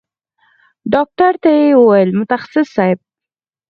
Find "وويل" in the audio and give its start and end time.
1.79-2.09